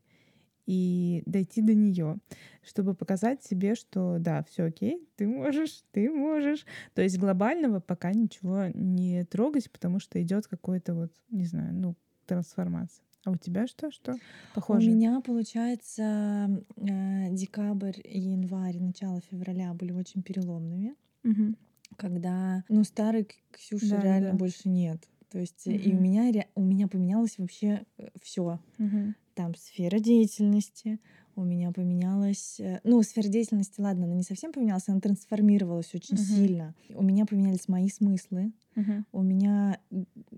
[0.68, 2.18] и дойти до нее,
[2.64, 6.66] чтобы показать себе, что да, все окей, ты можешь, ты можешь.
[6.94, 11.96] То есть глобального пока ничего не трогать, потому что идет какой-то вот, не знаю, ну,
[12.28, 13.04] трансформация.
[13.24, 13.92] А у тебя что?
[13.92, 14.16] Что
[14.56, 14.90] похоже?
[14.90, 21.56] У меня, получается, э, декабрь и январь, начало февраля были очень переломными, Мгм.
[21.98, 24.38] когда, ну, старой К- Ксюши Да, реально да.
[24.38, 25.08] больше нет.
[25.30, 27.86] То есть э, и у меня у меня поменялось вообще
[28.22, 28.60] все.
[28.80, 29.16] Мгм.
[29.36, 31.00] Там сфера деятельности,
[31.36, 36.18] у меня поменялась, э, ну, сфера деятельности, ладно, она не совсем поменялась, она трансформировалась очень
[36.18, 36.26] Мгм.
[36.26, 36.76] сильно.
[36.96, 39.06] У меня поменялись мои смыслы, Мгм.
[39.12, 39.80] у меня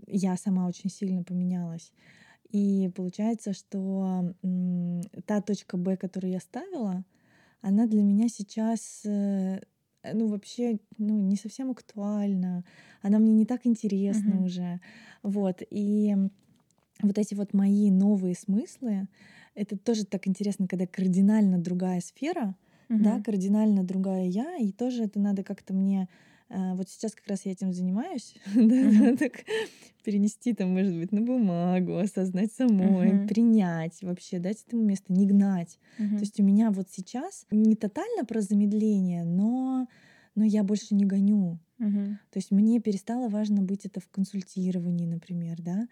[0.08, 1.91] я сама очень сильно поменялась.
[2.53, 4.35] И получается, что
[5.25, 7.05] та точка Б, которую я ставила,
[7.61, 9.61] она для меня сейчас, э,
[10.13, 12.65] ну, вообще, ну, не совсем актуальна.
[13.01, 14.45] Она мне не так интересна Мгм.
[14.45, 14.81] уже.
[15.23, 15.61] Вот.
[15.71, 16.15] И
[17.01, 19.07] вот эти вот мои новые смыслы,
[19.55, 22.55] это тоже так интересно, когда кардинально другая сфера,
[22.97, 23.23] да, Мгм.
[23.23, 26.09] кардинально другая я, и тоже это надо как-то мне
[26.75, 29.17] вот сейчас как раз я этим занимаюсь, да, Мгм.
[29.17, 29.43] так
[30.03, 35.79] перенести там, может быть, на бумагу, осознать самой, принять вообще, дать этому место, не гнать.
[35.97, 39.87] То есть у меня вот сейчас не тотально про замедление, но,
[40.36, 41.60] но я больше не гоню.
[41.80, 42.17] Мгм.
[42.32, 45.88] То есть мне перестало важно быть это в консультировании, например, да.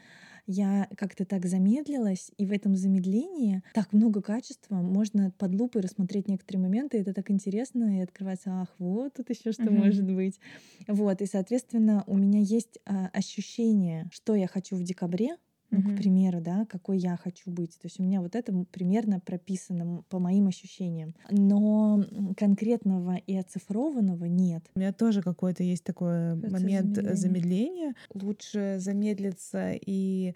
[0.48, 6.28] Я как-то так замедлилась, и в этом замедлении так много качества, можно под лупой рассмотреть
[6.28, 9.72] некоторые моменты, это так интересно, и открывается, ах, вот тут еще что Мгм.
[9.72, 10.40] может быть.
[10.88, 15.38] Вот, и, соответственно, у меня есть а, ощущение, что я хочу в декабре,
[15.72, 17.72] ну, к примеру, да, какой я хочу быть.
[17.80, 21.16] То есть у меня вот это примерно прописано по моим ощущениям.
[21.30, 22.04] Но
[22.38, 24.64] конкретного и оцифрованного нет.
[24.76, 27.16] У меня тоже какой-то есть такой Процесс момент э, замедления.
[27.16, 27.96] замедления.
[28.14, 30.34] Лучше замедлиться и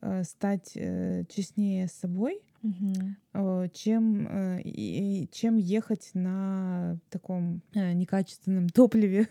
[0.00, 2.40] э, стать э, честнее с собой,
[3.34, 9.26] э, чем, э, и- чем ехать на таком э, некачественном топливе.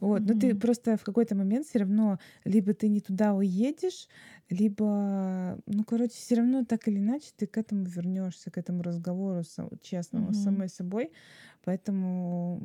[0.00, 0.22] Вот.
[0.22, 4.08] Но ты просто в какой-то момент все равно либо ты не туда уедешь,
[4.50, 9.42] либо, ну, короче, все равно так или иначе ты к этому вернешься, к этому разговору
[9.82, 10.42] честному с Мгм.
[10.42, 11.12] самой собой.
[11.64, 12.60] Поэтому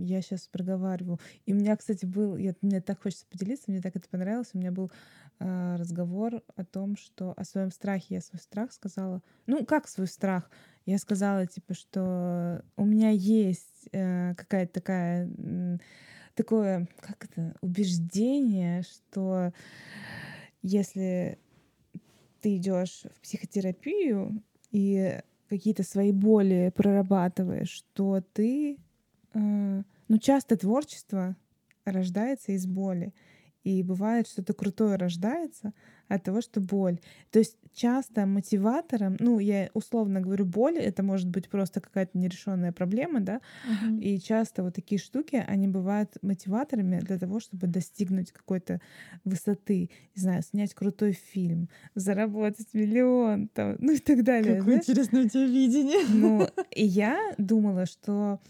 [0.00, 1.18] я сейчас проговариваю.
[1.44, 4.50] И у меня, кстати, был, я, мне так хочется поделиться, мне так это понравилось.
[4.54, 4.92] У меня был
[5.40, 8.14] а, разговор о том, что о своем страхе.
[8.16, 9.22] Я свой страх сказала.
[9.46, 10.50] Ну, как свой страх?
[10.86, 15.80] Я сказала, типа, что у меня есть э, какая-то такая м,
[16.34, 19.52] такое, как это, убеждение, что
[20.68, 21.38] если
[22.40, 28.78] ты идешь в психотерапию и какие-то свои боли прорабатываешь, то ты,
[29.34, 31.36] э, ну, часто творчество
[31.84, 33.14] рождается из боли.
[33.64, 35.72] И бывает, что-то крутое рождается
[36.08, 37.00] от того, что боль.
[37.30, 42.72] То есть часто мотиватором, ну, я условно говорю, боль, это может быть просто какая-то нерешенная
[42.72, 43.98] проблема, да, Мгм.
[43.98, 48.80] и часто вот такие штуки, они бывают мотиваторами для того, чтобы достигнуть какой-то
[49.24, 54.56] высоты, не знаю, снять крутой фильм, заработать миллион, там, ну и так далее.
[54.56, 54.88] Какое знаешь.
[54.88, 56.06] интересное у тебя видение.
[56.08, 58.40] Ну, и я думала, что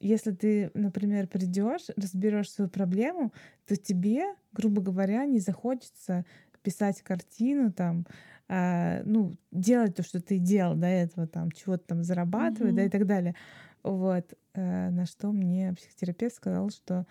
[0.00, 3.32] если ты, например, придешь, разберешь свою проблему,
[3.66, 6.24] то тебе, грубо говоря, не захочется
[6.62, 8.06] писать картину там,
[8.48, 12.88] а, ну, делать то, что ты делал до этого, там, чего-то там зарабатывать, да, и
[12.90, 13.34] так далее.
[13.82, 14.34] Вот.
[14.54, 17.06] э, На что мне психотерапевт сказал, что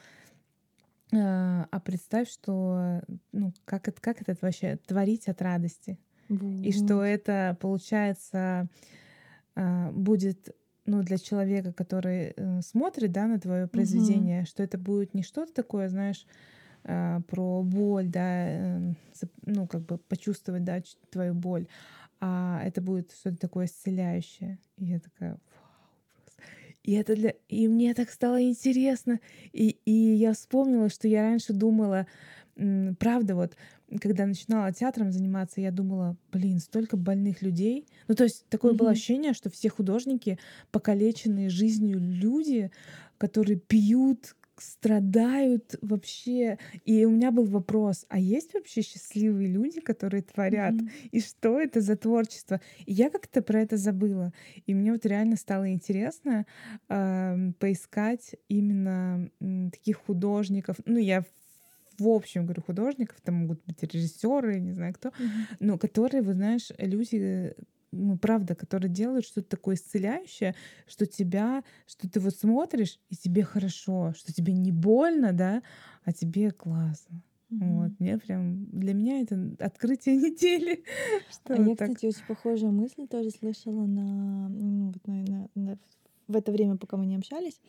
[1.11, 5.97] э, а представь, что, ну, как это, как это вообще творить от радости?
[6.63, 8.67] И что это, получается,
[9.55, 10.55] а, будет
[10.89, 15.53] ну, для человека, который э, смотрит да, на твое произведение, что это будет не что-то
[15.53, 16.25] такое, знаешь,
[16.83, 18.93] а, про боль, да, э,
[19.45, 21.67] ну, как бы почувствовать, да, твою боль,
[22.19, 24.57] а это будет что-то такое исцеляющее.
[24.77, 25.37] И я такая.
[26.83, 27.35] И это для...
[27.49, 29.19] И мне так стало интересно.
[29.53, 32.07] И, и я вспомнила, что я раньше думала,
[32.97, 33.55] правда, вот,
[34.01, 37.87] когда начинала театром заниматься, я думала, блин, столько больных людей.
[38.07, 38.91] Ну, то есть такое было Мгм.
[38.91, 40.37] ощущение, что все художники
[40.71, 42.71] покалеченные жизнью люди,
[43.17, 46.57] которые пьют, страдают вообще.
[46.83, 50.75] И у меня был вопрос, а есть вообще счастливые люди, которые творят?
[50.77, 50.91] Мгм.
[51.11, 52.59] И что это за творчество?
[52.85, 54.33] И я как-то про это забыла.
[54.65, 56.45] И мне вот реально стало интересно
[56.89, 60.77] ам, поискать именно м, таких художников.
[60.85, 61.23] Ну, я
[61.99, 65.11] в общем говорю художников, там могут быть режиссеры, не знаю кто,
[65.59, 67.55] но которые, вы знаешь, люди,
[67.91, 70.55] ну, правда, которые делают что-то такое исцеляющее,
[70.87, 75.63] что тебя, что ты вот смотришь, и тебе хорошо, что тебе не больно, да,
[76.03, 77.21] а тебе классно.
[77.59, 77.99] Вот, Мгм.
[77.99, 80.85] мне прям, для меня это открытие недели,
[81.29, 81.91] что А я, вот так.
[81.91, 85.79] кстати, очень похожую мысль тоже слышала на, ну, вот на- на- на-
[86.27, 87.59] в это время, пока мы не общались,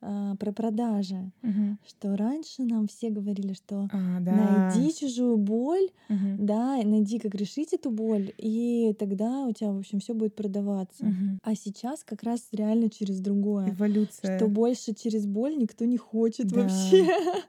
[0.00, 1.30] а, про продажи.
[1.42, 1.78] Мгм.
[1.86, 4.32] Что раньше нам все говорили, что А, да.
[4.32, 6.46] найди чужую боль, Мгм.
[6.46, 11.04] да, найди, как решить эту боль, и тогда у тебя, в общем, все будет продаваться.
[11.06, 11.38] Мгм.
[11.42, 13.70] А сейчас как раз реально через другое.
[13.72, 14.36] Эволюция.
[14.38, 16.62] Что больше через боль никто не хочет Да.
[16.62, 17.04] вообще.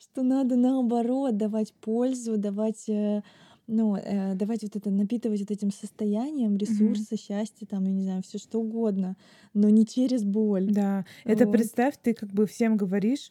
[0.00, 3.22] Что надо наоборот давать пользу, давать, э,
[3.68, 8.22] ну, э, давать вот это, напитывать вот этим состоянием ресурсы, счастье, там, я не знаю,
[8.22, 9.16] все что угодно,
[9.54, 10.66] но не через боль.
[10.72, 11.52] Да, это Вот.
[11.52, 13.30] представь, ты как бы всем говоришь,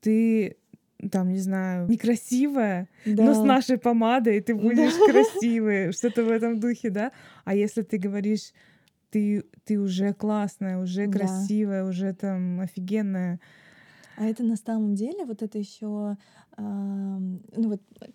[0.00, 0.56] ты
[1.10, 3.44] там, не знаю, некрасивая, но с Да.
[3.44, 5.04] нашей помадой ты будешь Да.
[5.04, 7.12] красивой, что-то в этом духе, да?
[7.44, 8.52] А если ты говоришь,
[9.10, 11.12] ты, ты уже классная, уже Да.
[11.12, 13.40] красивая, уже там офигенная.
[14.16, 16.16] А это на самом деле вот это еще,
[16.56, 18.06] ну вот э,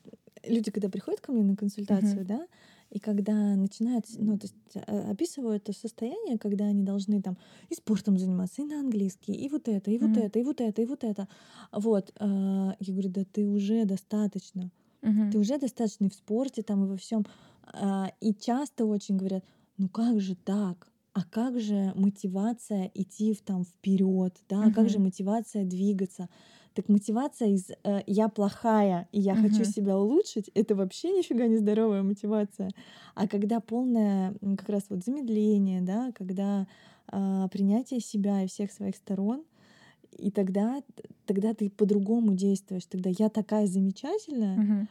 [0.44, 2.48] люди, когда приходят ко мне на консультацию, да,
[2.90, 4.56] и когда начинают, ну, то есть
[4.88, 7.38] а, описывают то состояние, когда они должны там
[7.70, 10.82] и спортом заниматься, и на английский, и вот это, и вот это, и вот это,
[10.82, 11.28] и вот это.
[11.72, 14.72] Вот, а, я говорю, да ты уже достаточно.
[15.32, 17.26] Ты уже достаточно и в спорте, там, и во всем.
[18.20, 19.44] И часто очень говорят,
[19.78, 20.92] ну как же так?
[21.14, 24.66] А как же мотивация идти в, там вперед, да?
[24.66, 26.30] А как же мотивация двигаться?
[26.74, 29.74] Так мотивация из э, я плохая и я хочу Мгм.
[29.74, 32.70] себя улучшить, это вообще нифига не здоровая мотивация.
[33.16, 36.68] А когда полное как раз вот замедление, да, когда
[37.08, 39.44] а, принятие себя и всех своих сторон,
[40.18, 40.82] и тогда,
[41.26, 42.86] тогда ты по-другому действуешь.
[42.86, 44.88] Тогда я такая замечательная, Мгм.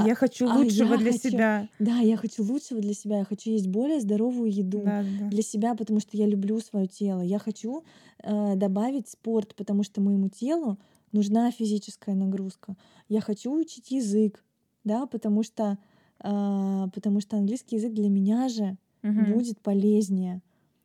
[0.00, 1.68] А- я хочу а лучшего я для хочу- себя.
[1.78, 5.28] Да, я хочу лучшего для себя, я хочу есть более здоровую еду Да, да.
[5.28, 7.20] для себя, потому что я люблю свое тело.
[7.20, 7.84] Я хочу
[8.24, 10.78] э, добавить спорт, потому что моему телу
[11.12, 12.76] нужна физическая нагрузка.
[13.08, 14.42] Я хочу учить язык,
[14.84, 15.76] да, потому что
[16.24, 19.32] а, потому что английский язык для меня же Мгм.
[19.34, 20.40] будет полезнее.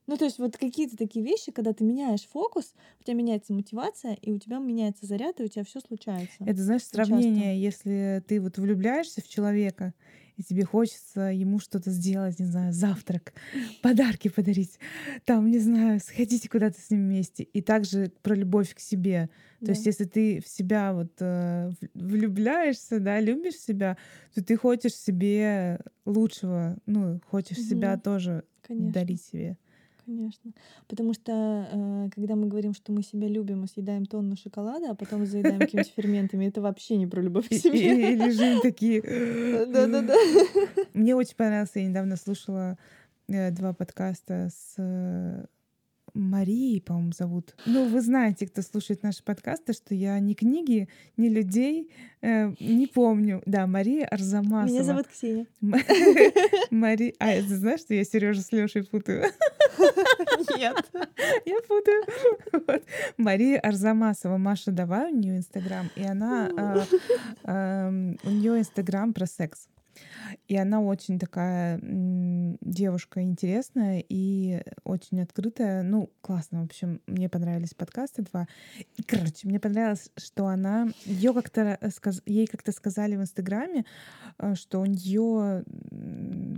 [0.08, 4.14] Ну, то есть вот какие-то такие вещи, когда ты меняешь фокус, у тебя меняется мотивация,
[4.16, 6.46] и у тебя меняется заряд, и у тебя все случается.
[6.46, 7.46] Это, знаешь, Очень часто.
[7.46, 9.94] сравнение, если ты вот влюбляешься в человека,
[10.38, 13.34] и тебе хочется ему что-то сделать, не знаю, завтрак,
[13.82, 14.80] подарки подарить,
[15.26, 17.44] там, не знаю, сходите куда-то с ним вместе.
[17.44, 19.30] И также про любовь к себе.
[19.64, 19.74] То Да.
[19.74, 23.98] есть, если ты в себя вот э, влюбляешься, да, любишь себя,
[24.34, 27.98] то ты хочешь себе лучшего, ну, хочешь себя Мгм.
[27.98, 29.08] тоже Конечно.
[29.08, 29.58] дарить себе.
[30.08, 30.52] Конечно.
[30.88, 34.96] Потому что э, когда мы говорим, что мы себя любим и съедаем тонну шоколада, а
[34.96, 38.14] потом заедаем какими-то ферментами, это вообще не про любовь к себе.
[38.14, 39.02] и лежим такие.
[39.02, 40.16] Да-да-да.
[40.94, 42.78] Мне очень понравился, я недавно слушала
[43.28, 45.46] э, два подкаста с э,
[46.14, 47.56] Марией, по-моему, зовут.
[47.66, 51.92] Ну, вы знаете, кто слушает наши подкасты, что я ни книги, ни людей
[52.22, 53.42] э, не помню.
[53.46, 54.68] Да, Мария Арзамасова.
[54.68, 55.48] Меня зовут Ксения.
[55.62, 55.74] М-
[56.72, 57.14] Мари...
[57.20, 59.26] А, ты знаешь, что я Сережу с Лешей путаю?
[60.58, 60.86] Нет.
[61.46, 62.04] Я путаю.
[62.52, 62.84] Вот.
[63.18, 64.38] Мария Арзамасова.
[64.38, 65.90] Маша, давай у нее Инстаграм.
[65.96, 66.50] И она...
[66.58, 66.84] а,
[67.44, 69.68] ам, У нее Инстаграм про секс.
[70.48, 75.84] И она очень такая девушка интересная и очень открытая.
[75.84, 76.62] Ну, классно.
[76.62, 78.48] В общем, мне понравились подкасты два.
[78.98, 80.88] И, короче, мне понравилось, что она...
[81.06, 83.86] Ее как-то сказ- ей как-то сказали в Инстаграме,
[84.40, 85.64] э, что у нее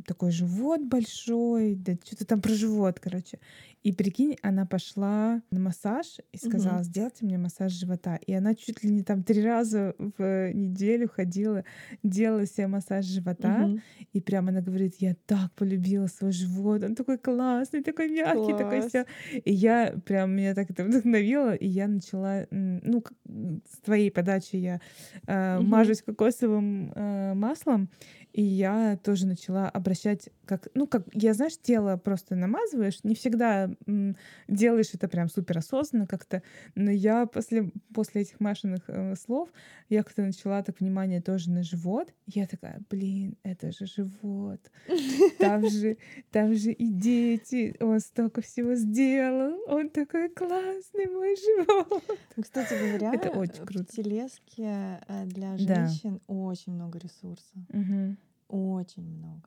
[0.05, 3.39] такой живот большой, да что-то там про живот, короче.
[3.81, 6.83] И прикинь, она пошла на массаж и сказала, Мгм.
[6.83, 8.17] сделайте мне массаж живота.
[8.27, 11.63] И она чуть ли не там три раза в неделю ходила,
[12.03, 13.28] делала себе массаж живота.
[13.37, 13.81] Мгм.
[14.13, 18.81] И прямо она говорит, я так полюбила свой живот, он такой классный, такой мягкий, такой
[18.81, 18.87] Класс.
[18.87, 19.05] все.
[19.45, 24.79] И я прям, меня так это вдохновило, и я начала, ну, с твоей подачи я
[25.27, 25.61] э, Мгм.
[25.61, 27.89] мажусь кокосовым э, маслом,
[28.33, 33.69] и я тоже начала обращать, как, ну, как, я, знаешь, тело просто намазываешь, не всегда
[33.87, 34.15] м,
[34.47, 36.43] делаешь это прям супер осознанно как-то,
[36.75, 39.49] но я после, после этих Машиных э, слов,
[39.89, 44.59] я как-то начала так внимание тоже на живот, я такая, блин, блин, это же живот.
[45.39, 45.97] Там же,
[46.31, 47.75] там же и дети.
[47.79, 49.59] Он столько всего сделал.
[49.67, 52.03] Он такой классный, мой живот.
[52.35, 53.83] Ну, Кстати говоря, Это очень круто.
[53.91, 55.87] в телеске э, для Да.
[55.87, 57.57] женщин очень много ресурсов.
[57.69, 58.17] Мгм.
[58.47, 59.41] Очень много.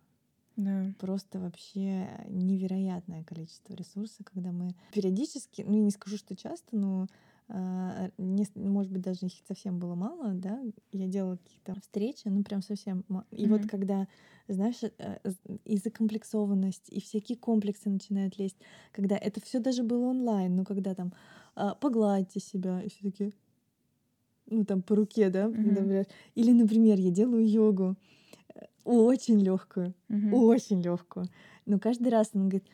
[0.57, 0.85] Да.
[0.99, 7.07] Просто вообще невероятное количество ресурсов, когда мы периодически, ну я не скажу, что часто, но
[8.19, 10.61] не с- может быть, даже их совсем было мало, да,
[10.93, 13.05] я делала какие-то встречи, ну прям совсем.
[13.09, 13.69] ма- И вот Мгм.
[13.69, 14.09] когда,
[14.49, 15.19] знаешь, э,
[15.65, 18.59] и закомплексованность, и всякие комплексы начинают лезть,
[18.93, 21.13] когда это все даже было онлайн, ну когда там
[21.55, 23.35] а, погладьте себя, и все таки
[24.47, 26.07] ну там по руке, да, например.
[26.35, 27.97] Или, например, я делаю йогу,
[28.55, 30.31] э, очень легкую, Мгм.
[30.31, 31.27] очень легкую.
[31.67, 32.69] Но каждый раз он говорит,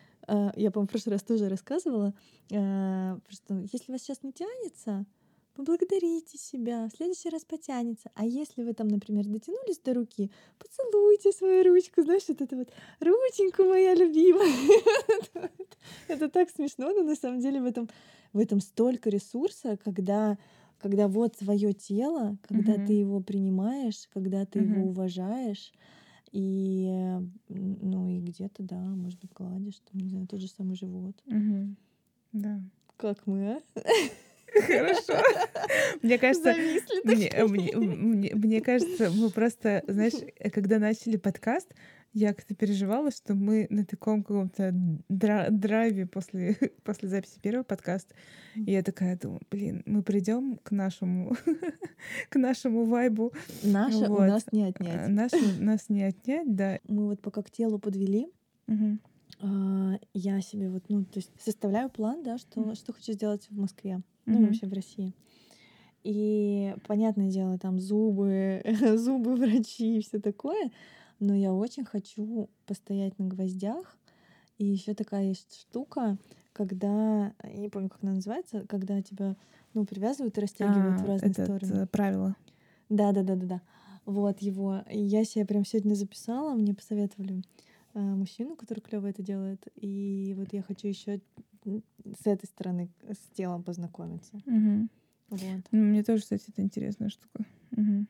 [0.56, 2.14] я, по-моему, в прошлый раз тоже рассказывала,
[2.50, 5.06] э, что если вас сейчас не тянется,
[5.54, 8.10] поблагодарите себя, в следующий раз потянется.
[8.14, 12.68] А если вы там, например, дотянулись до руки, поцелуйте свою ручку, знаешь, вот это вот
[13.00, 14.54] рученьку моя любимая.
[16.08, 17.88] Это так смешно, но на самом деле в этом,
[18.32, 20.38] в этом столько ресурса, когда
[20.80, 25.72] когда вот твое тело, когда ты его принимаешь, когда ты его уважаешь,
[26.32, 30.76] и, э, ну, и где-то, да, может быть, гладишь, там, не знаю, тот же самый
[30.76, 31.16] живот.
[31.26, 31.76] Мгм.
[32.32, 32.60] Да.
[32.96, 33.60] Как мы, а?
[34.66, 35.14] Хорошо.
[36.02, 36.54] Мне кажется,
[37.04, 40.14] мне, мне, мне- мне кажется, мы просто, знаешь,
[40.52, 41.72] когда начали подкаст,
[42.18, 44.70] я как-то переживала, что мы на таком каком-то
[45.08, 48.14] дра- драйве после, после записи первого подкаста.
[48.54, 51.36] И я такая думаю, блин, мы придем к нашему,
[52.28, 53.32] к нашему вайбу.
[53.62, 54.26] Наше у Вот.
[54.28, 55.08] нас не А, отнять.
[55.08, 56.78] Нас, нас не отнять, да.
[56.88, 58.28] Мы вот пока к телу подвели,
[59.40, 63.56] а, я себе вот, ну, то есть составляю план, да, что, что хочу сделать в
[63.56, 65.14] Москве, ну, вообще в России.
[66.04, 68.62] И, понятное дело, там зубы,
[68.96, 70.70] зубы, врачи и все такое,
[71.20, 73.96] но я очень хочу постоять на гвоздях.
[74.58, 76.18] И еще такая есть штука,
[76.52, 79.36] когда, я не помню, как она называется, когда тебя,
[79.72, 81.82] ну, привязывают и растягивают А, в разные этот, стороны.
[81.82, 82.36] э, правило.
[82.88, 83.62] Да, да, да, да, да.
[84.04, 84.82] Вот его.
[84.90, 87.42] И я себе прям сегодня записала, мне посоветовали
[87.94, 89.64] э, мужчину, который клево это делает.
[89.76, 91.20] И вот я хочу еще
[91.64, 94.40] с этой стороны с телом познакомиться.
[94.46, 94.90] Мгм.
[95.28, 95.60] Вот.
[95.70, 97.44] Ну, Мне тоже, кстати, это интересная штука.
[97.72, 98.08] Мгм.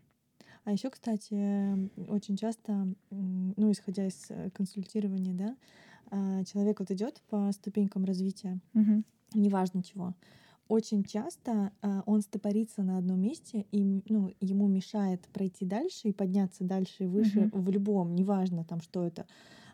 [0.68, 5.56] А еще, кстати, очень часто, ну, исходя из э, консультирования, да,
[6.10, 9.02] а, человек вот идет по ступенькам развития, Мгм.
[9.32, 10.12] неважно чего.
[10.68, 16.12] Очень часто а, он стопорится на одном месте, и ну, ему мешает пройти дальше и
[16.12, 17.62] подняться дальше и выше Мгм.
[17.62, 19.26] в любом, неважно там, что это,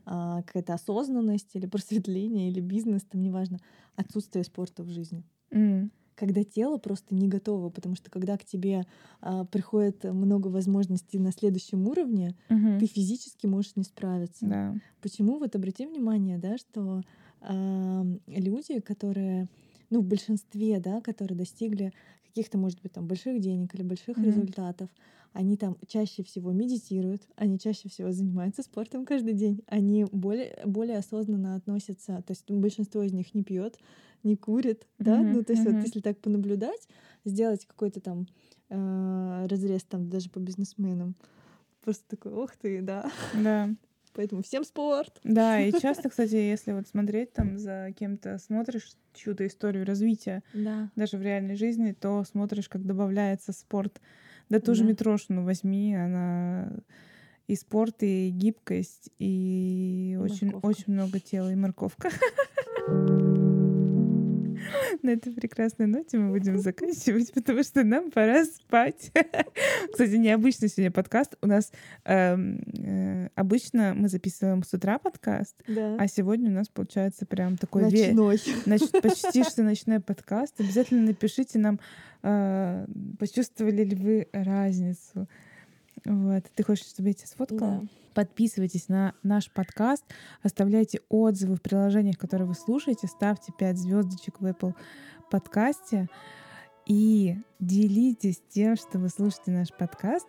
[0.06, 3.58] а, какая-то осознанность или просветление, или бизнес, там неважно,
[3.96, 5.24] отсутствие спорта в жизни.
[5.50, 5.90] М.
[6.14, 8.84] Когда тело просто не готово, потому что когда к тебе
[9.20, 12.78] а, приходит много возможностей на следующем уровне, Мгм.
[12.78, 14.46] ты физически можешь не справиться.
[14.46, 14.78] Да.
[15.00, 15.38] Почему?
[15.38, 17.02] Вот обрати внимание, да, что
[17.40, 19.48] ам, люди, которые,
[19.90, 21.92] ну, в большинстве, да, которые достигли
[22.26, 24.24] каких-то, может быть, там больших денег или больших Мгм.
[24.24, 24.90] результатов,
[25.34, 30.98] они там чаще всего медитируют, они чаще всего занимаются спортом каждый день, они более, более
[30.98, 33.78] осознанно относятся, то есть большинство из них не пьет,
[34.22, 35.84] не курит, да, Мгм, ну то есть вот мгм.
[35.84, 36.88] если так понаблюдать,
[37.26, 38.26] сделать какой-то там
[38.70, 41.16] э, разрез там даже по бизнесменам,
[41.82, 43.74] просто такой, ох ты, да, Да.
[44.14, 45.20] поэтому всем спорт.
[45.24, 50.90] Да, и часто, кстати, если вот смотреть там за кем-то, смотришь чью-то историю развития, Да.
[50.96, 54.00] даже в реальной жизни, то смотришь, как добавляется спорт.
[54.48, 54.90] Да ту же Да.
[54.90, 56.72] Митрошину возьми, она
[57.46, 60.66] и спорт, и гибкость, и очень, морковка.
[60.66, 62.08] очень много тела, и морковка.
[65.02, 69.10] На этой прекрасной ноте мы будем заканчивать, потому что нам пора спать.
[69.92, 71.36] Кстати, необычный сегодня подкаст.
[71.42, 71.70] У нас
[72.04, 75.96] эм, э, обычно мы записываем с утра подкаст, Да.
[75.98, 78.40] а сегодня у нас получается прям такой ве- Ночной.
[78.64, 80.58] Значит, почти что ночной подкаст.
[80.60, 81.78] Обязательно напишите нам, э,
[83.18, 85.28] почувствовали ли вы разницу.
[86.04, 86.44] Вот.
[86.54, 87.80] Ты хочешь, чтобы я тебя сфоткала?
[87.80, 87.86] Да.
[88.14, 90.04] Подписывайтесь на наш подкаст,
[90.42, 94.74] оставляйте отзывы в приложениях, которые вы слушаете, ставьте 5 звездочек в Apple
[95.30, 96.08] подкасте
[96.86, 100.28] и делитесь тем, что вы слушаете наш подкаст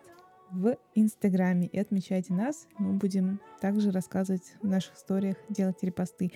[0.50, 2.66] в Инстаграме и отмечайте нас.
[2.78, 6.32] Мы будем также рассказывать в наших историях, делать репосты.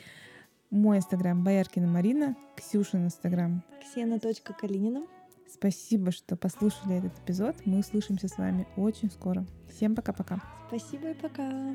[0.71, 3.65] Мой Инстаграм Бояркина Марина, Ксюшин Инстаграм.
[3.83, 5.05] Ксена.калинина.
[5.53, 7.57] Спасибо, что послушали этот эпизод.
[7.65, 9.45] Мы услышимся с вами очень скоро.
[9.69, 10.41] Всем пока-пока.
[10.69, 11.75] Спасибо и пока.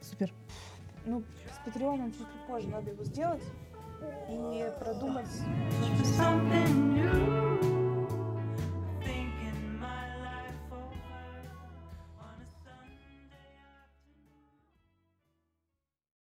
[0.00, 0.32] Супер.
[1.04, 3.42] Ну, с Патреоном чуть позже надо его сделать
[4.28, 5.26] и продумать.